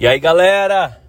E 0.00 0.06
aí, 0.06 0.20
galera? 0.20 1.02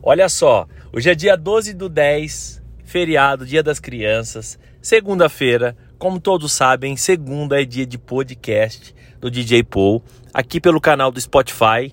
Olha 0.00 0.28
só, 0.28 0.64
hoje 0.92 1.10
é 1.10 1.16
dia 1.16 1.36
12 1.36 1.74
do 1.74 1.88
10, 1.88 2.62
feriado, 2.84 3.44
dia 3.44 3.60
das 3.60 3.80
crianças, 3.80 4.56
segunda-feira. 4.80 5.76
Como 5.98 6.20
todos 6.20 6.52
sabem, 6.52 6.96
segunda 6.96 7.60
é 7.60 7.64
dia 7.64 7.84
de 7.84 7.98
podcast 7.98 8.94
do 9.18 9.28
DJ 9.28 9.64
Paul, 9.64 10.00
aqui 10.32 10.60
pelo 10.60 10.80
canal 10.80 11.10
do 11.10 11.20
Spotify, 11.20 11.92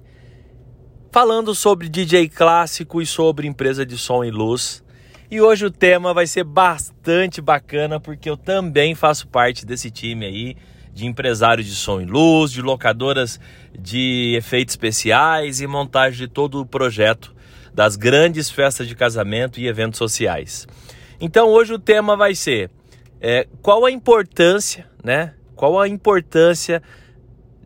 falando 1.12 1.56
sobre 1.56 1.90
DJ 1.90 2.30
clássico 2.30 3.02
e 3.02 3.06
sobre 3.08 3.48
empresa 3.48 3.84
de 3.84 3.98
som 3.98 4.24
e 4.24 4.30
luz. 4.30 4.84
E 5.32 5.42
hoje 5.42 5.66
o 5.66 5.72
tema 5.72 6.14
vai 6.14 6.28
ser 6.28 6.44
bastante 6.44 7.42
bacana 7.42 8.00
porque 8.00 8.30
eu 8.30 8.38
também 8.38 8.94
faço 8.94 9.28
parte 9.28 9.66
desse 9.66 9.90
time 9.90 10.28
aí 10.28 10.56
de 10.98 11.06
empresários 11.06 11.68
de 11.68 11.76
som 11.76 12.02
e 12.02 12.06
luz, 12.06 12.52
de 12.52 12.60
locadoras 12.60 13.40
de 13.78 14.34
efeitos 14.36 14.74
especiais 14.74 15.62
e 15.62 15.68
montagem 15.68 16.18
de 16.18 16.28
todo 16.28 16.60
o 16.60 16.66
projeto 16.66 17.36
das 17.72 17.96
grandes 17.96 18.50
festas 18.50 18.88
de 18.88 18.96
casamento 18.96 19.60
e 19.60 19.68
eventos 19.68 20.00
sociais. 20.00 20.68
Então 21.22 21.50
hoje 21.50 21.72
o 21.72 21.78
tema 21.78 22.18
vai 22.18 22.34
ser 22.34 22.72
é, 23.22 23.48
qual 23.62 23.86
a 23.86 23.92
importância, 23.92 24.88
né? 25.04 25.36
Qual 25.56 25.80
a 25.80 25.88
importância 25.88 26.82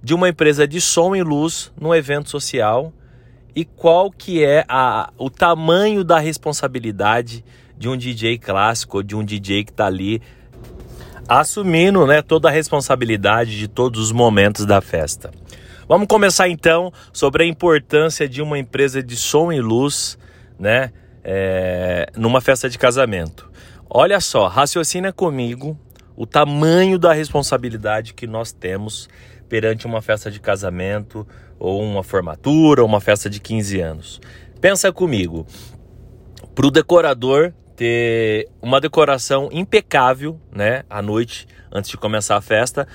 de 0.03 0.13
uma 0.13 0.27
empresa 0.27 0.67
de 0.67 0.81
som 0.81 1.15
e 1.15 1.23
luz 1.23 1.71
num 1.79 1.95
evento 1.95 2.29
social 2.29 2.91
e 3.55 3.63
qual 3.63 4.11
que 4.11 4.43
é 4.43 4.65
a, 4.67 5.09
o 5.17 5.29
tamanho 5.29 6.03
da 6.03 6.20
responsabilidade 6.20 7.45
de 7.77 7.87
um 7.87 7.95
DJ 7.95 8.37
clássico, 8.37 9.01
de 9.01 9.15
um 9.15 9.23
DJ 9.23 9.63
que 9.63 9.71
está 9.71 9.85
ali 9.85 10.21
assumindo 11.40 12.05
né, 12.05 12.21
toda 12.21 12.49
a 12.49 12.52
responsabilidade 12.52 13.58
de 13.58 13.67
todos 13.70 14.02
os 14.02 14.12
momentos 14.12 14.66
da 14.66 14.81
festa. 14.81 15.31
Vamos 15.88 16.07
começar 16.07 16.49
então 16.49 16.91
sobre 17.13 17.44
a 17.44 17.48
importância 17.48 18.27
de 18.27 18.41
uma 18.41 18.59
empresa 18.59 19.02
de 19.02 19.16
som 19.16 19.49
e 19.49 19.62
luz 19.62 20.17
né, 20.59 20.91
é, 21.23 22.12
numa 22.18 22.41
festa 22.41 22.70
de 22.70 22.77
casamento. 22.77 23.49
Olha 23.90 24.20
só, 24.20 24.48
raciocina 24.48 25.13
comigo 25.13 25.79
o 26.18 26.26
tamanho 26.26 26.99
da 26.99 27.13
responsabilidade 27.13 28.13
que 28.13 28.27
nós 28.27 28.51
temos 28.51 29.07
perante 29.48 29.85
uma 29.85 30.01
festa 30.01 30.29
de 30.29 30.40
casamento 30.40 31.26
ou 31.57 31.82
uma 31.82 32.04
formatura 32.04 32.82
ou 32.82 32.88
uma 32.88 32.99
festa 32.99 33.29
de 33.29 33.40
15 33.40 33.79
anos. 33.79 34.21
Pensa 34.60 34.91
comigo, 34.91 35.48
para 36.54 36.68
o 36.68 36.71
decorador 36.71 37.54
ter 37.82 38.48
uma 38.62 38.79
decoração 38.79 39.49
impecável, 39.51 40.40
né, 40.51 40.84
à 40.87 41.01
noite 41.01 41.48
antes 41.71 41.90
de 41.90 41.98
começar 41.98 42.38
a 42.38 42.41
festa. 42.41 42.88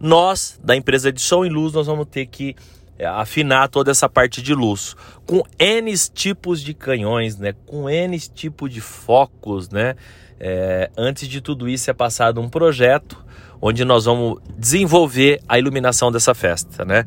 Nós 0.00 0.58
da 0.60 0.74
empresa 0.74 1.12
de 1.12 1.20
som 1.20 1.44
e 1.44 1.48
luz 1.48 1.72
nós 1.72 1.86
vamos 1.86 2.08
ter 2.10 2.26
que 2.26 2.56
é, 2.98 3.06
afinar 3.06 3.68
toda 3.68 3.92
essa 3.92 4.08
parte 4.08 4.42
de 4.42 4.52
luz 4.52 4.96
com 5.24 5.44
N 5.60 5.96
tipos 6.12 6.60
de 6.60 6.74
canhões, 6.74 7.38
né, 7.38 7.54
com 7.66 7.88
N 7.88 8.18
tipos 8.18 8.68
de 8.68 8.80
focos, 8.80 9.70
né. 9.70 9.94
É, 10.40 10.90
antes 10.98 11.28
de 11.28 11.40
tudo 11.40 11.68
isso 11.68 11.88
é 11.88 11.94
passado 11.94 12.40
um 12.40 12.48
projeto 12.48 13.24
onde 13.60 13.84
nós 13.84 14.06
vamos 14.06 14.40
desenvolver 14.58 15.40
a 15.48 15.56
iluminação 15.56 16.10
dessa 16.10 16.34
festa, 16.34 16.84
né? 16.84 17.04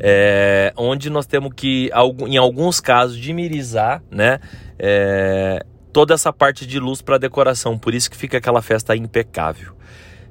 É, 0.00 0.72
onde 0.74 1.10
nós 1.10 1.26
temos 1.26 1.52
que, 1.54 1.90
em 2.26 2.38
alguns 2.38 2.80
casos, 2.80 3.18
dimirizar, 3.18 4.02
né? 4.10 4.40
É, 4.78 5.62
toda 5.92 6.14
essa 6.14 6.32
parte 6.32 6.66
de 6.66 6.78
luz 6.78 7.02
para 7.02 7.18
decoração, 7.18 7.78
por 7.78 7.94
isso 7.94 8.10
que 8.10 8.16
fica 8.16 8.38
aquela 8.38 8.62
festa 8.62 8.96
impecável. 8.96 9.74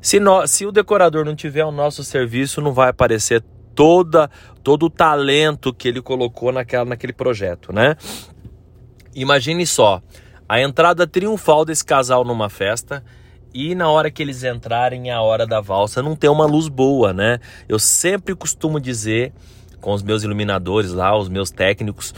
Se, 0.02 0.19
no, 0.19 0.45
se 0.47 0.66
o 0.66 0.72
decorador 0.72 1.25
não 1.25 1.36
tiver 1.36 1.66
o 1.66 1.72
nosso 1.72 2.03
serviço, 2.03 2.61
não 2.61 2.73
vai 2.73 2.89
aparecer 2.89 3.44
toda 3.73 4.30
todo 4.64 4.88
o 4.88 4.89
talento 4.89 5.73
que 5.73 5.88
ele 5.88 6.02
colocou 6.02 6.52
naquela, 6.52 6.83
naquele 6.83 7.14
projeto, 7.14 7.72
né? 7.72 7.95
Imagine 9.16 9.66
só, 9.66 10.02
a 10.47 10.59
entrada 10.59 11.08
triunfal 11.08 11.64
desse 11.64 11.86
casal 11.86 12.23
numa 12.25 12.49
festa 12.49 13.03
e 13.53 13.73
na 13.75 13.89
hora 13.89 14.11
que 14.11 14.21
eles 14.21 14.44
entrarem 14.44 15.10
a 15.10 15.21
hora 15.21 15.48
da 15.48 15.61
valsa 15.61 16.02
não 16.02 16.15
tem 16.15 16.30
uma 16.30 16.45
luz 16.45 16.67
boa, 16.67 17.14
né? 17.14 17.39
Eu 17.67 17.80
sempre 17.80 18.36
costumo 18.36 18.80
dizer 18.80 19.33
com 19.80 19.93
os 19.93 20.04
meus 20.04 20.23
iluminadores 20.23 20.92
lá, 20.92 21.17
os 21.17 21.30
meus 21.30 21.49
técnicos, 21.49 22.14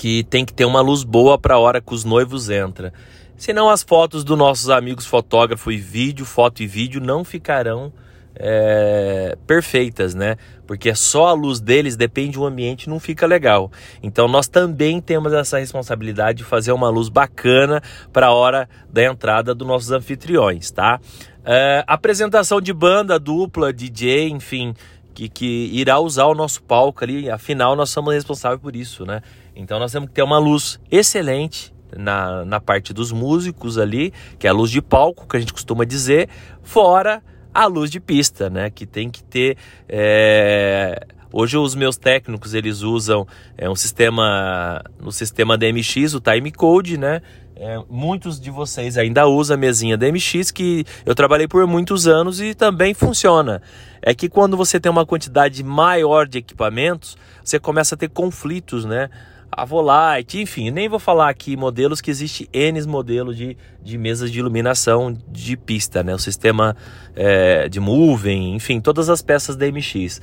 que 0.00 0.24
tem 0.24 0.46
que 0.46 0.54
ter 0.54 0.64
uma 0.64 0.80
luz 0.80 1.04
boa 1.04 1.36
para 1.36 1.56
a 1.56 1.58
hora 1.58 1.78
que 1.78 1.92
os 1.92 2.06
noivos 2.06 2.48
entram. 2.48 2.90
Senão 3.36 3.68
as 3.68 3.82
fotos 3.82 4.24
dos 4.24 4.38
nossos 4.38 4.70
amigos 4.70 5.04
fotógrafos 5.04 5.74
e 5.74 5.76
vídeo, 5.76 6.24
foto 6.24 6.62
e 6.62 6.66
vídeo 6.66 7.02
não 7.02 7.22
ficarão 7.22 7.92
é, 8.34 9.36
perfeitas, 9.46 10.14
né? 10.14 10.38
Porque 10.66 10.94
só 10.94 11.26
a 11.26 11.34
luz 11.34 11.60
deles 11.60 11.96
depende 11.96 12.38
do 12.38 12.46
ambiente 12.46 12.88
não 12.88 12.98
fica 12.98 13.26
legal. 13.26 13.70
Então 14.02 14.26
nós 14.26 14.48
também 14.48 15.02
temos 15.02 15.34
essa 15.34 15.58
responsabilidade 15.58 16.38
de 16.38 16.44
fazer 16.44 16.72
uma 16.72 16.88
luz 16.88 17.10
bacana 17.10 17.82
para 18.10 18.28
a 18.28 18.32
hora 18.32 18.70
da 18.90 19.04
entrada 19.04 19.54
dos 19.54 19.68
nossos 19.68 19.90
anfitriões, 19.90 20.70
tá? 20.70 20.98
É, 21.44 21.84
apresentação 21.86 22.58
de 22.58 22.72
banda, 22.72 23.18
dupla, 23.18 23.70
DJ, 23.70 24.30
enfim, 24.30 24.72
que, 25.20 25.28
que 25.28 25.70
irá 25.72 25.98
usar 25.98 26.26
o 26.26 26.34
nosso 26.34 26.62
palco 26.62 27.04
ali. 27.04 27.28
Afinal, 27.28 27.76
nós 27.76 27.90
somos 27.90 28.14
responsáveis 28.14 28.60
por 28.60 28.74
isso, 28.74 29.04
né? 29.04 29.20
Então 29.54 29.78
nós 29.78 29.92
temos 29.92 30.08
que 30.08 30.14
ter 30.14 30.22
uma 30.22 30.38
luz 30.38 30.80
excelente 30.90 31.74
na, 31.94 32.44
na 32.44 32.60
parte 32.60 32.94
dos 32.94 33.12
músicos 33.12 33.76
ali, 33.76 34.12
que 34.38 34.46
é 34.46 34.50
a 34.50 34.52
luz 34.52 34.70
de 34.70 34.80
palco, 34.80 35.26
que 35.28 35.36
a 35.36 35.40
gente 35.40 35.52
costuma 35.52 35.84
dizer, 35.84 36.28
fora 36.62 37.22
a 37.52 37.66
luz 37.66 37.90
de 37.90 38.00
pista, 38.00 38.48
né? 38.48 38.70
Que 38.70 38.86
tem 38.86 39.10
que 39.10 39.22
ter. 39.22 39.58
É... 39.88 41.06
Hoje 41.32 41.56
os 41.56 41.74
meus 41.74 41.96
técnicos 41.96 42.54
eles 42.54 42.82
usam 42.82 43.26
é, 43.56 43.70
um 43.70 43.76
sistema 43.76 44.82
no 45.00 45.12
sistema 45.12 45.56
DMX, 45.56 46.14
o 46.14 46.20
time 46.20 46.50
code, 46.50 46.98
né? 46.98 47.22
É, 47.54 47.78
muitos 47.90 48.40
de 48.40 48.50
vocês 48.50 48.96
ainda 48.96 49.26
usam 49.26 49.54
a 49.54 49.58
mesinha 49.58 49.96
DMX 49.96 50.50
que 50.50 50.84
eu 51.04 51.14
trabalhei 51.14 51.46
por 51.46 51.66
muitos 51.66 52.06
anos 52.06 52.40
e 52.40 52.54
também 52.54 52.94
funciona. 52.94 53.60
É 54.00 54.14
que 54.14 54.28
quando 54.28 54.56
você 54.56 54.80
tem 54.80 54.90
uma 54.90 55.04
quantidade 55.04 55.62
maior 55.62 56.26
de 56.26 56.38
equipamentos, 56.38 57.18
você 57.44 57.60
começa 57.60 57.94
a 57.94 57.98
ter 57.98 58.08
conflitos, 58.08 58.84
né? 58.84 59.10
A 59.52 59.64
Volite, 59.64 60.40
enfim, 60.40 60.70
nem 60.70 60.88
vou 60.88 60.98
falar 60.98 61.28
aqui 61.28 61.56
modelos 61.56 62.00
que 62.00 62.10
existe 62.10 62.48
N 62.52 62.80
modelos 62.86 63.36
de, 63.36 63.56
de 63.82 63.98
mesas 63.98 64.30
de 64.30 64.38
iluminação 64.38 65.16
de 65.28 65.56
pista, 65.56 66.02
né? 66.04 66.14
O 66.14 66.18
sistema 66.18 66.76
é, 67.16 67.68
de 67.68 67.80
moving, 67.80 68.54
enfim, 68.54 68.80
todas 68.80 69.08
as 69.08 69.20
peças 69.20 69.56
da 69.56 69.66
MX. 69.66 70.20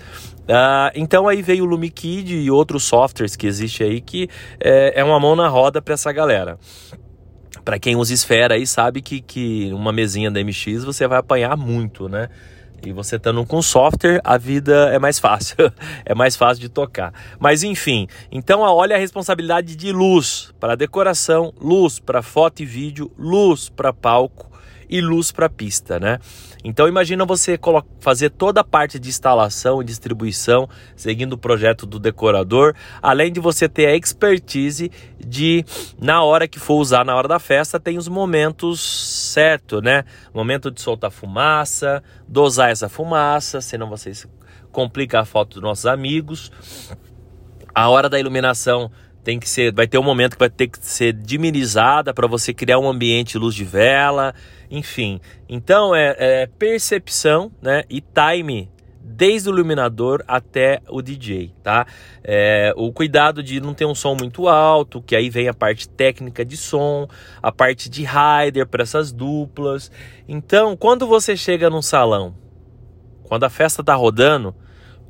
Ah, 0.48 0.92
então 0.96 1.28
aí 1.28 1.42
veio 1.42 1.66
o 1.66 1.68
LumiKid 1.68 2.36
e 2.36 2.50
outros 2.50 2.84
softwares 2.84 3.36
que 3.36 3.46
existe 3.46 3.84
aí 3.84 4.00
que 4.00 4.30
é, 4.60 5.00
é 5.02 5.04
uma 5.04 5.20
mão 5.20 5.36
na 5.36 5.50
roda 5.50 5.82
para 5.82 5.94
essa 5.94 6.12
galera. 6.12 6.58
Para 7.66 7.78
quem 7.78 7.98
usa 7.98 8.14
esfera 8.14 8.56
aí 8.56 8.66
sabe 8.66 9.02
que, 9.02 9.20
que 9.20 9.74
uma 9.74 9.92
mesinha 9.92 10.32
da 10.32 10.42
MX 10.42 10.86
você 10.86 11.06
vai 11.06 11.20
apanhar 11.20 11.58
muito, 11.58 12.08
né? 12.08 12.30
E 12.86 12.92
você 12.92 13.16
estando 13.16 13.46
com 13.46 13.62
software, 13.62 14.22
a 14.24 14.38
vida 14.38 14.90
é 14.94 15.00
mais 15.00 15.20
fácil, 15.20 15.58
é 16.06 16.14
mais 16.14 16.36
fácil 16.36 16.62
de 16.62 16.70
tocar. 16.70 17.14
Mas 17.40 17.64
enfim, 17.64 18.08
então 18.32 18.62
olha 18.62 18.96
a 18.96 19.00
responsabilidade 19.00 19.76
de 19.76 19.92
luz 19.92 20.54
para 20.60 20.76
decoração, 20.76 21.54
luz 21.60 22.00
para 22.00 22.22
foto 22.22 22.62
e 22.62 22.66
vídeo, 22.66 23.12
luz 23.18 23.70
para 23.70 23.92
palco 23.92 24.48
e 24.90 25.02
luz 25.02 25.32
para 25.32 25.50
pista, 25.50 26.00
né? 26.00 26.20
Então 26.64 26.88
imagina 26.88 27.26
você 27.26 27.60
fazer 28.00 28.30
toda 28.30 28.62
a 28.62 28.64
parte 28.64 29.00
de 29.00 29.10
instalação 29.10 29.82
e 29.82 29.86
distribuição, 29.86 30.68
seguindo 30.96 31.34
o 31.34 31.38
projeto 31.38 31.86
do 31.86 32.00
decorador, 32.00 32.74
além 33.02 33.32
de 33.32 33.40
você 33.40 33.70
ter 33.70 33.88
a 33.88 33.96
expertise 33.96 34.92
de 35.20 35.64
na 36.00 36.24
hora 36.24 36.48
que 36.48 36.60
for 36.60 36.76
usar 36.76 37.06
na 37.06 37.16
hora 37.16 37.28
da 37.28 37.40
festa, 37.40 37.80
tem 37.80 37.98
os 37.98 38.08
momentos 38.08 38.82
certo, 39.34 39.82
né? 39.82 40.04
Momento 40.34 40.72
de 40.72 40.82
soltar 40.82 41.12
fumaça, 41.12 42.04
dosar 42.28 42.70
essa 42.70 42.90
fumaça, 42.90 43.62
senão 43.62 43.90
você 43.90 44.12
complica 44.72 45.20
a 45.20 45.26
foto 45.26 45.56
dos 45.56 45.64
nossos 45.64 45.86
amigos. 45.86 46.52
A 47.74 47.90
hora 47.90 48.10
da 48.10 48.20
iluminação 48.20 48.92
tem 49.28 49.42
que 49.42 49.50
ser, 49.50 49.74
vai 49.74 49.86
ter 49.86 49.98
um 49.98 50.04
momento 50.04 50.36
que 50.36 50.40
vai 50.40 50.50
ter 50.50 50.70
que 50.70 50.80
ser 50.80 51.12
diminizada 51.12 52.14
para 52.14 52.26
você 52.28 52.54
criar 52.54 52.80
um 52.80 52.88
ambiente 52.88 53.38
luz 53.38 53.54
de 53.54 53.66
vela, 53.66 54.34
enfim. 54.72 55.20
Então 55.50 55.94
é, 55.94 56.16
é, 56.18 56.48
percepção, 56.58 57.52
né, 57.62 57.84
e 57.90 58.00
time 58.00 58.72
desde 59.04 59.50
o 59.50 59.52
iluminador 59.52 60.24
até 60.30 60.80
o 60.88 61.02
DJ, 61.02 61.54
tá? 61.62 61.86
É, 62.24 62.72
o 62.78 62.90
cuidado 62.94 63.44
de 63.44 63.60
não 63.60 63.74
ter 63.74 63.84
um 63.86 63.94
som 63.94 64.16
muito 64.16 64.48
alto, 64.48 65.02
que 65.02 65.14
aí 65.14 65.30
vem 65.30 65.50
a 65.50 65.54
parte 65.54 65.90
técnica 65.90 66.46
de 66.46 66.56
som, 66.56 67.06
a 67.44 67.52
parte 67.52 67.90
de 67.90 68.06
rider 68.06 68.66
para 68.66 68.84
essas 68.84 69.12
duplas. 69.12 69.92
Então, 70.26 70.78
quando 70.78 71.06
você 71.06 71.36
chega 71.36 71.70
num 71.70 71.82
salão, 71.82 72.34
quando 73.24 73.44
a 73.44 73.50
festa 73.50 73.84
tá 73.84 73.94
rodando, 73.94 74.56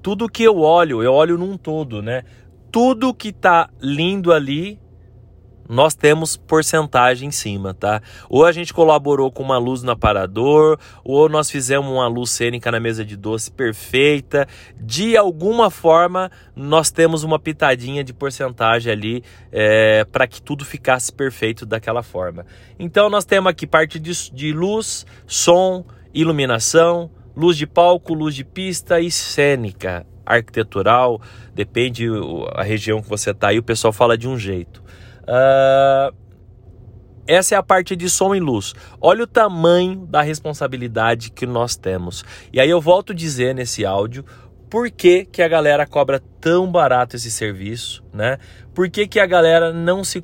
tudo 0.02 0.30
que 0.30 0.42
eu 0.42 0.58
olho, 0.58 1.04
eu 1.04 1.14
olho 1.14 1.38
num 1.38 1.56
todo, 1.56 2.02
né? 2.02 2.24
Tudo 2.72 3.14
que 3.14 3.32
tá 3.32 3.70
lindo 3.82 4.32
ali 4.32 4.80
nós 5.70 5.94
temos 5.94 6.38
porcentagem 6.38 7.28
em 7.28 7.32
cima, 7.32 7.74
tá? 7.74 8.02
Ou 8.30 8.46
a 8.46 8.52
gente 8.52 8.74
colaborou 8.74 9.32
com 9.32 9.44
uma 9.44 9.58
luz 9.58 9.84
no 9.84 9.92
aparador, 9.92 10.80
ou 11.04 11.28
nós 11.28 11.52
fizemos 11.52 11.90
uma 11.90 12.08
luz 12.08 12.32
cênica 12.32 12.72
na 12.72 12.80
mesa 12.80 13.04
de 13.04 13.18
doce 13.18 13.52
perfeita. 13.52 14.48
De 14.80 15.18
alguma 15.18 15.70
forma, 15.70 16.32
nós 16.56 16.90
temos 16.90 17.24
uma 17.24 17.38
pitadinha 17.38 18.04
de 18.04 18.14
porcentagem 18.14 18.92
ali 18.92 19.24
é, 19.52 20.06
para 20.06 20.26
que 20.26 20.42
tudo 20.42 20.64
ficasse 20.64 21.12
perfeito 21.12 21.66
daquela 21.66 22.02
forma. 22.02 22.46
Então, 22.80 23.10
nós 23.10 23.26
temos 23.26 23.50
aqui 23.50 23.68
parte 23.68 24.00
de, 24.00 24.32
de 24.32 24.54
luz, 24.54 25.06
som, 25.26 25.84
iluminação, 26.14 27.12
luz 27.36 27.58
de 27.58 27.68
palco, 27.68 28.14
luz 28.14 28.34
de 28.34 28.46
pista 28.46 29.02
e 29.02 29.12
cênica 29.12 30.06
arquitetural, 30.28 31.22
depende 31.54 32.08
a 32.54 32.64
região 32.64 33.02
que 33.02 33.10
você 33.10 33.32
está 33.32 33.50
aí, 33.50 33.60
o 33.60 33.64
pessoal 33.64 33.94
fala 33.94 34.18
de 34.18 34.28
um 34.28 34.38
jeito. 34.38 34.84
Uh, 35.24 36.16
essa 37.28 37.56
é 37.56 37.58
a 37.58 37.64
parte 37.64 37.96
de 37.96 38.10
som 38.10 38.34
e 38.34 38.40
luz. 38.40 38.74
Olha 39.02 39.24
o 39.24 39.28
tamanho 39.28 40.06
da 40.06 40.22
responsabilidade 40.22 41.30
que 41.32 41.46
nós 41.46 41.76
temos. 41.76 42.24
E 42.54 42.60
aí 42.60 42.70
eu 42.70 42.80
volto 42.80 43.12
a 43.12 43.16
dizer 43.16 43.54
nesse 43.54 43.86
áudio 43.86 44.24
por 44.70 44.90
que, 44.90 45.26
que 45.26 45.42
a 45.42 45.48
galera 45.48 45.86
cobra 45.86 46.22
tão 46.40 46.72
barato 46.72 47.16
esse 47.16 47.32
serviço, 47.32 48.04
né? 48.14 48.38
Por 48.74 48.90
que, 48.90 49.08
que 49.08 49.20
a 49.20 49.26
galera 49.26 49.74
não 49.74 50.04
se 50.04 50.24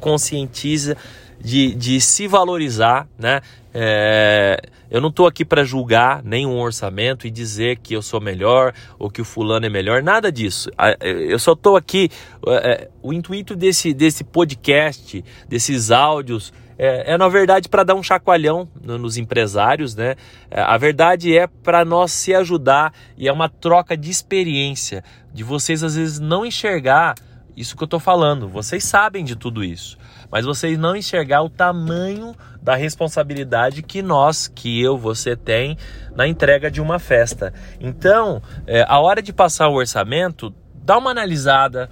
conscientiza 0.00 0.96
de, 1.42 1.74
de 1.74 2.00
se 2.00 2.26
valorizar, 2.26 3.08
né? 3.18 3.40
É, 3.74 4.60
eu 4.90 5.00
não 5.00 5.08
estou 5.08 5.26
aqui 5.26 5.44
para 5.44 5.64
julgar 5.64 6.22
nenhum 6.22 6.60
orçamento 6.60 7.26
e 7.26 7.30
dizer 7.30 7.78
que 7.78 7.94
eu 7.94 8.02
sou 8.02 8.20
melhor 8.20 8.74
ou 8.98 9.10
que 9.10 9.22
o 9.22 9.24
fulano 9.24 9.64
é 9.64 9.70
melhor, 9.70 10.02
nada 10.02 10.30
disso. 10.30 10.70
Eu 11.00 11.38
só 11.38 11.54
estou 11.54 11.76
aqui. 11.76 12.10
É, 12.46 12.90
o 13.02 13.12
intuito 13.12 13.56
desse, 13.56 13.94
desse 13.94 14.22
podcast, 14.22 15.24
desses 15.48 15.90
áudios, 15.90 16.52
é, 16.78 17.14
é 17.14 17.18
na 17.18 17.28
verdade 17.28 17.68
para 17.68 17.82
dar 17.82 17.94
um 17.94 18.02
chacoalhão 18.02 18.68
nos 18.82 19.16
empresários, 19.16 19.94
né? 19.96 20.14
É, 20.50 20.60
a 20.60 20.76
verdade 20.76 21.36
é 21.36 21.46
para 21.46 21.84
nós 21.84 22.12
se 22.12 22.34
ajudar 22.34 22.92
e 23.16 23.26
é 23.26 23.32
uma 23.32 23.48
troca 23.48 23.96
de 23.96 24.10
experiência, 24.10 25.02
de 25.32 25.42
vocês 25.42 25.82
às 25.82 25.96
vezes 25.96 26.20
não 26.20 26.44
enxergar 26.44 27.14
isso 27.56 27.76
que 27.76 27.82
eu 27.82 27.86
estou 27.86 28.00
falando. 28.00 28.46
Vocês 28.48 28.84
sabem 28.84 29.24
de 29.24 29.34
tudo 29.34 29.64
isso 29.64 29.96
mas 30.32 30.46
vocês 30.46 30.78
não 30.78 30.96
enxergar 30.96 31.42
o 31.42 31.50
tamanho 31.50 32.34
da 32.62 32.74
responsabilidade 32.74 33.82
que 33.82 34.00
nós, 34.00 34.48
que 34.48 34.80
eu, 34.80 34.96
você 34.96 35.36
tem 35.36 35.76
na 36.16 36.26
entrega 36.26 36.70
de 36.70 36.80
uma 36.80 36.98
festa. 36.98 37.52
Então, 37.78 38.40
é, 38.66 38.82
a 38.88 38.98
hora 38.98 39.20
de 39.20 39.32
passar 39.32 39.68
o 39.68 39.74
orçamento, 39.74 40.54
dá 40.74 40.96
uma 40.96 41.10
analisada 41.10 41.90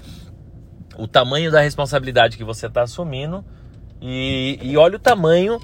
o 0.97 1.07
tamanho 1.07 1.51
da 1.51 1.61
responsabilidade 1.61 2.37
que 2.37 2.45
você 2.45 2.67
está 2.67 2.83
assumindo 2.83 3.45
e, 4.01 4.59
e 4.63 4.77
olha 4.77 4.97
o 4.97 4.99
tamanho 4.99 5.59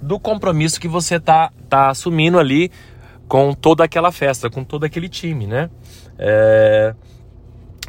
do 0.00 0.18
compromisso 0.18 0.80
que 0.80 0.88
você 0.88 1.16
está 1.16 1.50
tá 1.68 1.90
assumindo 1.90 2.38
ali 2.38 2.70
com 3.28 3.54
toda 3.54 3.84
aquela 3.84 4.10
festa, 4.10 4.50
com 4.50 4.64
todo 4.64 4.84
aquele 4.84 5.08
time, 5.08 5.46
né? 5.46 5.70
É, 6.18 6.94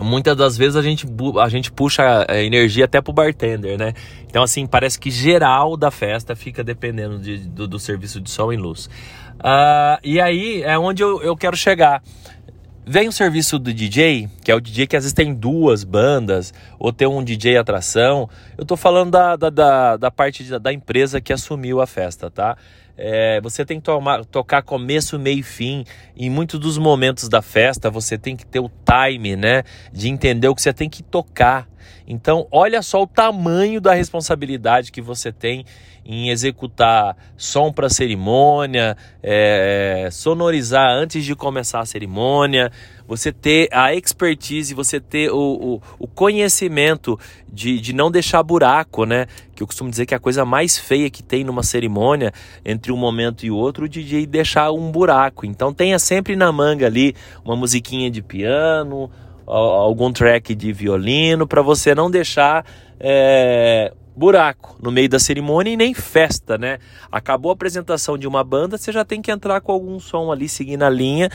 muitas 0.03 0.35
das 0.35 0.57
vezes 0.57 0.75
a 0.75 0.81
gente, 0.81 1.05
a 1.39 1.49
gente 1.49 1.71
puxa 1.71 2.25
energia 2.29 2.85
até 2.85 3.01
pro 3.01 3.13
bartender, 3.13 3.77
né? 3.77 3.93
Então, 4.27 4.43
assim, 4.43 4.65
parece 4.65 4.99
que 4.99 5.11
geral 5.11 5.77
da 5.77 5.91
festa 5.91 6.35
fica 6.35 6.63
dependendo 6.63 7.19
de, 7.19 7.37
do, 7.37 7.67
do, 7.67 7.79
serviço 7.79 8.19
de 8.19 8.29
som 8.29 8.51
e 8.51 8.57
luz. 8.57 8.87
Uh, 9.39 9.99
e 10.03 10.19
aí 10.19 10.61
é 10.63 10.77
onde 10.77 11.03
eu, 11.03 11.21
eu 11.21 11.35
quero 11.35 11.55
chegar. 11.55 12.01
Vem 12.85 13.07
o 13.07 13.11
serviço 13.11 13.59
do 13.59 13.71
DJ, 13.71 14.27
que 14.43 14.51
é 14.51 14.55
o 14.55 14.59
DJ 14.59 14.87
que 14.87 14.97
às 14.97 15.03
vezes 15.03 15.13
tem 15.13 15.33
duas 15.33 15.83
bandas, 15.83 16.51
ou 16.79 16.91
tem 16.91 17.07
um 17.07 17.23
DJ 17.23 17.57
atração. 17.57 18.27
Eu 18.57 18.65
tô 18.65 18.75
falando 18.75 19.11
da, 19.11 19.35
da, 19.35 19.49
da, 19.49 19.97
da 19.97 20.11
parte 20.11 20.43
da, 20.43 20.57
da 20.57 20.73
empresa 20.73 21.21
que 21.21 21.31
assumiu 21.31 21.79
a 21.79 21.85
festa, 21.85 22.29
tá? 22.31 22.57
É, 23.03 23.41
você 23.41 23.65
tem 23.65 23.79
que 23.79 23.83
tomar, 23.83 24.23
tocar 24.25 24.61
começo, 24.61 25.17
meio 25.17 25.39
e 25.39 25.43
fim. 25.43 25.83
Em 26.15 26.29
muitos 26.29 26.59
dos 26.59 26.77
momentos 26.77 27.27
da 27.27 27.41
festa, 27.41 27.89
você 27.89 28.15
tem 28.15 28.35
que 28.35 28.45
ter 28.45 28.59
o 28.59 28.69
time, 28.85 29.35
né? 29.35 29.63
De 29.91 30.07
entender 30.07 30.47
o 30.47 30.53
que 30.53 30.61
você 30.61 30.71
tem 30.71 30.87
que 30.87 31.01
tocar. 31.01 31.67
Então, 32.07 32.47
olha 32.51 32.81
só 32.81 33.01
o 33.01 33.07
tamanho 33.07 33.79
da 33.79 33.93
responsabilidade 33.93 34.91
que 34.91 35.01
você 35.01 35.31
tem 35.31 35.65
em 36.05 36.29
executar 36.29 37.15
som 37.37 37.71
para 37.71 37.89
cerimônia, 37.89 38.97
é, 39.21 40.09
sonorizar 40.11 40.89
antes 40.91 41.23
de 41.23 41.35
começar 41.35 41.79
a 41.79 41.85
cerimônia, 41.85 42.71
você 43.07 43.31
ter 43.31 43.67
a 43.71 43.93
expertise, 43.93 44.73
você 44.73 44.99
ter 44.99 45.29
o, 45.31 45.37
o, 45.37 45.81
o 45.99 46.07
conhecimento 46.07 47.19
de, 47.51 47.79
de 47.79 47.93
não 47.93 48.09
deixar 48.09 48.41
buraco, 48.41 49.05
né? 49.05 49.27
Que 49.53 49.61
eu 49.61 49.67
costumo 49.67 49.89
dizer 49.89 50.05
que 50.05 50.15
a 50.15 50.19
coisa 50.19 50.45
mais 50.45 50.77
feia 50.77 51.09
que 51.09 51.21
tem 51.21 51.43
numa 51.43 51.61
cerimônia, 51.61 52.33
entre 52.65 52.91
um 52.91 52.97
momento 52.97 53.45
e 53.45 53.51
outro, 53.51 53.85
o 53.85 53.89
DJ 53.89 54.25
deixar 54.25 54.71
um 54.71 54.91
buraco. 54.91 55.45
Então 55.45 55.73
tenha 55.73 55.99
sempre 55.99 56.35
na 56.35 56.51
manga 56.51 56.85
ali 56.85 57.15
uma 57.43 57.55
musiquinha 57.55 58.09
de 58.09 58.21
piano, 58.21 59.09
algum 59.45 60.11
track 60.11 60.55
de 60.55 60.71
violino, 60.71 61.47
para 61.47 61.61
você 61.61 61.93
não 61.93 62.09
deixar 62.09 62.65
é, 62.99 63.93
buraco 64.15 64.77
no 64.81 64.91
meio 64.91 65.09
da 65.09 65.19
cerimônia 65.19 65.71
e 65.71 65.77
nem 65.77 65.93
festa, 65.93 66.57
né? 66.57 66.79
Acabou 67.11 67.49
a 67.49 67.53
apresentação 67.53 68.17
de 68.17 68.27
uma 68.27 68.43
banda, 68.43 68.77
você 68.77 68.91
já 68.91 69.03
tem 69.03 69.21
que 69.21 69.31
entrar 69.31 69.61
com 69.61 69.71
algum 69.71 69.99
som 69.99 70.31
ali, 70.31 70.47
seguindo 70.47 70.83
a 70.83 70.89
linha 70.89 71.29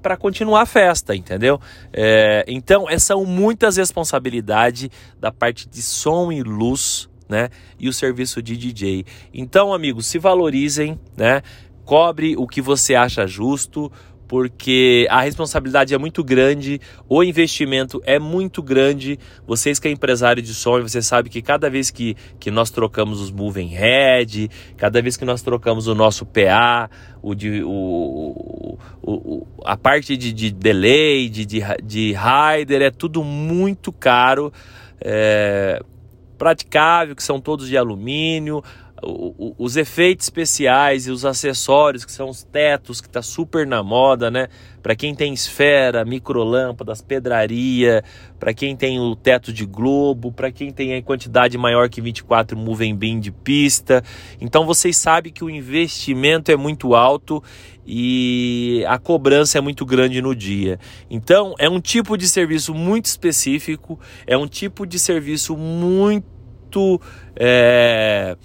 para 0.00 0.16
continuar 0.16 0.62
a 0.62 0.66
festa, 0.66 1.14
entendeu? 1.14 1.60
É, 1.92 2.44
então, 2.46 2.86
são 2.98 3.24
muitas 3.24 3.76
responsabilidades 3.76 4.88
da 5.18 5.32
parte 5.32 5.68
de 5.68 5.82
som 5.82 6.30
e 6.30 6.42
luz, 6.42 7.08
né? 7.28 7.48
E 7.78 7.88
o 7.88 7.92
serviço 7.92 8.40
de 8.42 8.56
DJ. 8.56 9.04
Então, 9.34 9.74
amigos, 9.74 10.06
se 10.06 10.18
valorizem, 10.18 10.98
né? 11.16 11.42
Cobre 11.84 12.36
o 12.36 12.46
que 12.46 12.62
você 12.62 12.94
acha 12.94 13.26
justo, 13.26 13.90
porque 14.30 15.08
a 15.10 15.22
responsabilidade 15.22 15.92
é 15.92 15.98
muito 15.98 16.22
grande, 16.22 16.80
o 17.08 17.24
investimento 17.24 18.00
é 18.04 18.16
muito 18.16 18.62
grande. 18.62 19.18
Vocês 19.44 19.80
que 19.80 19.88
é 19.88 19.90
empresário 19.90 20.40
de 20.40 20.54
som, 20.54 20.80
você 20.80 21.02
sabe 21.02 21.28
que 21.28 21.42
cada 21.42 21.68
vez 21.68 21.90
que, 21.90 22.16
que 22.38 22.48
nós 22.48 22.70
trocamos 22.70 23.20
os 23.20 23.32
moving 23.32 23.66
head, 23.66 24.48
cada 24.76 25.02
vez 25.02 25.16
que 25.16 25.24
nós 25.24 25.42
trocamos 25.42 25.88
o 25.88 25.96
nosso 25.96 26.24
PA, 26.24 26.88
o 27.20 27.34
de, 27.34 27.64
o, 27.64 28.78
o, 29.02 29.46
a 29.64 29.76
parte 29.76 30.16
de, 30.16 30.32
de 30.32 30.52
delay, 30.52 31.28
de, 31.28 31.44
de, 31.44 31.60
de 31.82 32.14
rider, 32.14 32.82
é 32.82 32.90
tudo 32.92 33.24
muito 33.24 33.90
caro. 33.90 34.52
É, 35.00 35.82
praticável, 36.38 37.14
que 37.14 37.22
são 37.22 37.38
todos 37.38 37.68
de 37.68 37.76
alumínio, 37.76 38.62
os 39.02 39.76
efeitos 39.76 40.26
especiais 40.26 41.06
e 41.06 41.10
os 41.10 41.24
acessórios, 41.24 42.04
que 42.04 42.12
são 42.12 42.28
os 42.28 42.42
tetos, 42.42 43.00
que 43.00 43.06
está 43.06 43.22
super 43.22 43.66
na 43.66 43.82
moda, 43.82 44.30
né? 44.30 44.48
Para 44.82 44.94
quem 44.94 45.14
tem 45.14 45.32
esfera, 45.32 46.04
microlâmpadas, 46.04 47.00
pedraria, 47.00 48.02
para 48.38 48.52
quem 48.52 48.76
tem 48.76 48.98
o 48.98 49.14
teto 49.16 49.52
de 49.52 49.64
globo, 49.64 50.32
para 50.32 50.50
quem 50.50 50.70
tem 50.70 50.94
a 50.94 51.02
quantidade 51.02 51.56
maior 51.56 51.88
que 51.88 52.00
24 52.00 52.56
moving 52.56 52.94
beam 52.94 53.20
de 53.20 53.30
pista. 53.30 54.02
Então 54.40 54.66
vocês 54.66 54.96
sabem 54.96 55.32
que 55.32 55.44
o 55.44 55.50
investimento 55.50 56.50
é 56.50 56.56
muito 56.56 56.94
alto 56.94 57.42
e 57.86 58.84
a 58.86 58.98
cobrança 58.98 59.58
é 59.58 59.60
muito 59.60 59.86
grande 59.86 60.20
no 60.20 60.34
dia. 60.34 60.78
Então 61.10 61.54
é 61.58 61.68
um 61.68 61.80
tipo 61.80 62.16
de 62.16 62.28
serviço 62.28 62.74
muito 62.74 63.06
específico, 63.06 63.98
é 64.26 64.36
um 64.36 64.46
tipo 64.46 64.86
de 64.86 64.98
serviço 64.98 65.56
muito. 65.56 67.00
É 67.34 68.36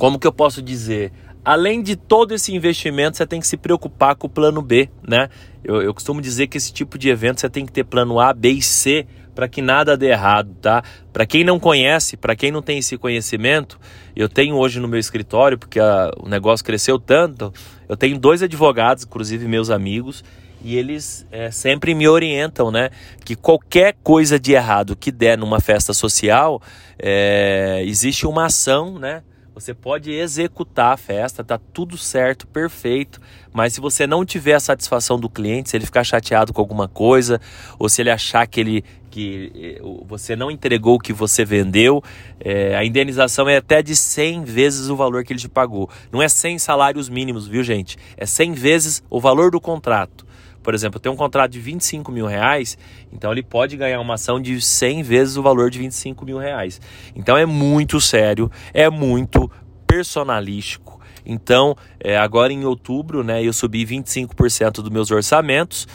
como 0.00 0.18
que 0.18 0.26
eu 0.26 0.32
posso 0.32 0.62
dizer? 0.62 1.12
Além 1.44 1.82
de 1.82 1.94
todo 1.94 2.34
esse 2.34 2.54
investimento, 2.54 3.18
você 3.18 3.26
tem 3.26 3.38
que 3.38 3.46
se 3.46 3.58
preocupar 3.58 4.16
com 4.16 4.26
o 4.26 4.30
plano 4.30 4.62
B, 4.62 4.88
né? 5.06 5.28
Eu, 5.62 5.82
eu 5.82 5.92
costumo 5.92 6.22
dizer 6.22 6.46
que 6.46 6.56
esse 6.56 6.72
tipo 6.72 6.96
de 6.96 7.10
evento 7.10 7.38
você 7.38 7.50
tem 7.50 7.66
que 7.66 7.72
ter 7.72 7.84
plano 7.84 8.18
A, 8.18 8.32
B 8.32 8.48
e 8.48 8.62
C 8.62 9.06
para 9.34 9.46
que 9.46 9.60
nada 9.60 9.98
dê 9.98 10.08
errado, 10.08 10.56
tá? 10.62 10.82
Para 11.12 11.26
quem 11.26 11.44
não 11.44 11.60
conhece, 11.60 12.16
para 12.16 12.34
quem 12.34 12.50
não 12.50 12.62
tem 12.62 12.78
esse 12.78 12.96
conhecimento, 12.96 13.78
eu 14.16 14.26
tenho 14.26 14.56
hoje 14.56 14.80
no 14.80 14.88
meu 14.88 14.98
escritório, 14.98 15.58
porque 15.58 15.78
a, 15.78 16.10
o 16.18 16.26
negócio 16.30 16.64
cresceu 16.64 16.98
tanto, 16.98 17.52
eu 17.86 17.96
tenho 17.96 18.18
dois 18.18 18.42
advogados, 18.42 19.04
inclusive 19.04 19.46
meus 19.46 19.68
amigos, 19.68 20.24
e 20.64 20.76
eles 20.76 21.26
é, 21.30 21.50
sempre 21.50 21.94
me 21.94 22.08
orientam, 22.08 22.70
né? 22.70 22.88
Que 23.22 23.36
qualquer 23.36 23.96
coisa 24.02 24.40
de 24.40 24.52
errado 24.52 24.96
que 24.96 25.12
der 25.12 25.36
numa 25.36 25.60
festa 25.60 25.92
social, 25.92 26.62
é, 26.98 27.82
existe 27.84 28.26
uma 28.26 28.46
ação, 28.46 28.98
né? 28.98 29.22
Você 29.54 29.74
pode 29.74 30.12
executar 30.12 30.92
a 30.92 30.96
festa, 30.96 31.42
tá 31.42 31.58
tudo 31.72 31.98
certo, 31.98 32.46
perfeito, 32.46 33.20
mas 33.52 33.72
se 33.72 33.80
você 33.80 34.06
não 34.06 34.24
tiver 34.24 34.54
a 34.54 34.60
satisfação 34.60 35.18
do 35.18 35.28
cliente, 35.28 35.70
se 35.70 35.76
ele 35.76 35.84
ficar 35.84 36.04
chateado 36.04 36.52
com 36.52 36.60
alguma 36.60 36.86
coisa, 36.86 37.40
ou 37.78 37.88
se 37.88 38.00
ele 38.00 38.10
achar 38.10 38.46
que 38.46 38.60
ele 38.60 38.84
que 39.10 39.50
eh, 39.56 39.82
você 40.06 40.36
não 40.36 40.52
entregou 40.52 40.94
o 40.94 40.98
que 41.00 41.12
você 41.12 41.44
vendeu, 41.44 42.00
é, 42.38 42.76
a 42.76 42.84
indenização 42.84 43.48
é 43.48 43.56
até 43.56 43.82
de 43.82 43.96
100 43.96 44.44
vezes 44.44 44.88
o 44.88 44.94
valor 44.94 45.24
que 45.24 45.32
ele 45.32 45.40
te 45.40 45.48
pagou. 45.48 45.90
Não 46.12 46.22
é 46.22 46.28
100 46.28 46.60
salários 46.60 47.08
mínimos, 47.08 47.48
viu 47.48 47.64
gente? 47.64 47.98
É 48.16 48.24
100 48.24 48.52
vezes 48.52 49.02
o 49.10 49.20
valor 49.20 49.50
do 49.50 49.60
contrato. 49.60 50.24
Por 50.62 50.74
exemplo, 50.74 51.00
tem 51.00 51.10
um 51.10 51.16
contrato 51.16 51.50
de 51.50 51.60
25 51.60 52.12
mil 52.12 52.26
reais, 52.26 52.76
então 53.12 53.32
ele 53.32 53.42
pode 53.42 53.76
ganhar 53.76 54.00
uma 54.00 54.14
ação 54.14 54.40
de 54.40 54.60
100 54.60 55.02
vezes 55.02 55.36
o 55.36 55.42
valor 55.42 55.70
de 55.70 55.78
25 55.78 56.24
mil 56.24 56.38
reais. 56.38 56.80
Então 57.14 57.36
é 57.36 57.46
muito 57.46 58.00
sério, 58.00 58.50
é 58.72 58.88
muito 58.90 59.50
personalístico. 59.86 61.00
Então, 61.24 61.76
é, 62.02 62.16
agora 62.16 62.52
em 62.52 62.64
outubro, 62.64 63.22
né, 63.22 63.42
eu 63.44 63.52
subi 63.52 63.84
25% 63.84 64.82
dos 64.82 64.90
meus 64.90 65.10
orçamentos 65.10 65.86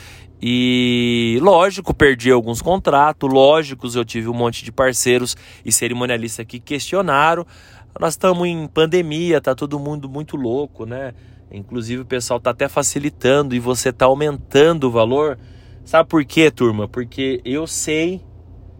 e 0.41 1.39
lógico, 1.41 1.93
perdi 1.93 2.29
alguns 2.29 2.61
contratos, 2.61 3.31
lógicos, 3.31 3.95
eu 3.95 4.05
tive 4.05 4.27
um 4.27 4.33
monte 4.33 4.63
de 4.63 4.71
parceiros 4.71 5.35
e 5.65 5.71
cerimonialistas 5.71 6.45
que 6.45 6.59
questionaram. 6.59 7.45
Nós 7.99 8.13
estamos 8.13 8.45
em 8.47 8.67
pandemia, 8.67 9.39
tá 9.39 9.55
todo 9.55 9.79
mundo 9.79 10.09
muito 10.09 10.35
louco, 10.35 10.85
né? 10.85 11.13
Inclusive 11.57 12.01
o 12.01 12.05
pessoal 12.05 12.39
tá 12.39 12.51
até 12.51 12.67
facilitando 12.67 13.55
e 13.55 13.59
você 13.59 13.91
tá 13.91 14.05
aumentando 14.05 14.87
o 14.87 14.91
valor. 14.91 15.37
Sabe 15.83 16.09
por 16.09 16.25
quê, 16.25 16.49
turma? 16.49 16.87
Porque 16.87 17.41
eu 17.45 17.67
sei, 17.67 18.21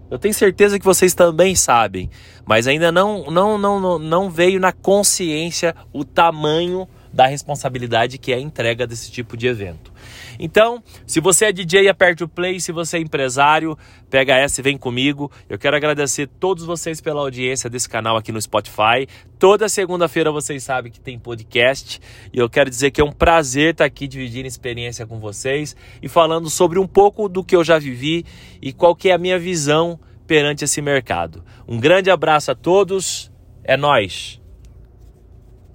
eu 0.10 0.20
tenho 0.20 0.34
certeza 0.34 0.80
que 0.80 0.86
vocês 0.86 1.14
também 1.14 1.56
sabem, 1.56 2.10
mas 2.46 2.68
ainda 2.68 2.92
não 2.92 3.26
não 3.32 3.58
não 3.58 4.00
não 4.00 4.30
veio 4.30 4.60
na 4.60 4.72
consciência 4.72 5.76
o 5.94 6.04
tamanho 6.04 6.88
da 7.14 7.28
responsabilidade 7.28 8.18
que 8.18 8.34
é 8.34 8.36
a 8.36 8.40
entrega 8.40 8.86
desse 8.86 9.12
tipo 9.12 9.38
de 9.38 9.48
evento. 9.48 9.94
Então, 10.40 10.84
se 11.06 11.20
você 11.20 11.46
é 11.46 11.52
DJ, 11.52 11.88
aperte 11.88 12.24
o 12.24 12.28
play. 12.28 12.60
Se 12.60 12.72
você 12.72 12.98
é 12.98 13.00
empresário, 13.02 13.78
pega 14.10 14.36
essa 14.36 14.62
e 14.62 14.64
vem 14.64 14.78
comigo. 14.78 15.32
Eu 15.50 15.58
quero 15.58 15.76
agradecer 15.76 16.28
todos 16.28 16.64
vocês 16.66 17.02
pela 17.02 17.22
audiência 17.22 17.70
desse 17.70 17.90
canal 17.90 18.18
aqui 18.18 18.32
no 18.32 18.42
Spotify. 18.42 19.08
Toda 19.40 19.68
segunda-feira 19.68 20.32
vocês 20.32 20.64
sabem 20.64 20.92
que 20.92 21.00
tem 21.00 21.20
podcast. 21.20 22.00
E 22.34 22.38
eu 22.38 22.50
quero 22.50 22.70
dizer 22.70 22.92
que 22.92 23.02
é 23.02 23.04
um 23.04 23.12
prazer 23.12 23.72
estar 23.72 23.86
aqui 23.86 24.08
dividindo 24.08 24.48
experiência 24.48 25.06
com 25.06 25.20
vocês 25.20 25.76
e 26.02 26.08
falando 26.08 26.50
sobre 26.50 26.80
um 26.80 26.88
pouco 26.88 27.28
do 27.28 27.44
que 27.44 27.56
eu 27.56 27.64
já 27.64 27.78
vivi 27.78 28.26
e 28.62 28.72
qual 28.72 28.96
que 28.96 29.10
é 29.10 29.14
a 29.14 29.18
minha 29.18 29.40
visão 29.40 30.00
perante 30.28 30.64
esse 30.64 30.82
mercado. 30.82 31.44
Um 31.68 31.80
grande 31.80 32.10
abraço 32.10 32.52
a 32.52 32.56
todos. 32.56 33.32
É 33.64 33.76
nós. 33.76 34.45